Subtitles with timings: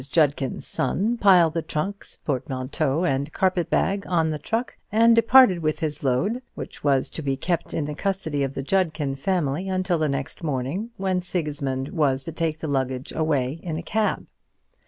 [0.11, 5.79] Judkin's son piled the trunks, portmanteau, and carpet bag on the truck, and departed with
[5.81, 9.99] his load, which was to be kept in the custody of the Judkin family until
[9.99, 14.25] the next morning, when Sigismund was to take the luggage away in a cab.